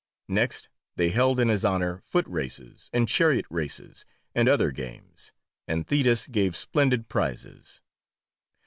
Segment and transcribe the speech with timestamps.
[0.29, 5.31] Next they held in his honour foot races and chariot races, and other games,
[5.67, 7.81] and Thetis gave splendid prizes.